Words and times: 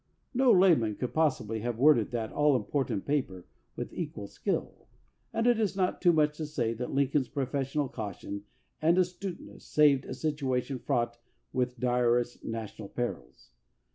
No 0.33 0.51
layman 0.51 0.95
could 0.95 1.13
possibly 1.13 1.59
have 1.59 1.77
worded 1.77 2.09
that 2.09 2.31
all 2.31 2.55
important 2.55 3.05
paper 3.05 3.45
with 3.75 3.93
equal 3.93 4.25
skill, 4.25 4.87
and 5.31 5.45
it 5.45 5.59
is 5.59 5.75
not 5.75 6.01
too 6.01 6.11
much 6.11 6.35
to 6.37 6.47
say 6.47 6.73
that 6.73 6.91
Lincoln's 6.91 7.27
professional 7.29 7.87
caution 7.87 8.45
and 8.81 8.97
astuteness 8.97 9.63
saved 9.63 10.05
a 10.05 10.15
situation 10.15 10.79
fraught 10.79 11.19
with 11.53 11.79
direst 11.79 12.43
national 12.43 12.89
perils. 12.89 13.51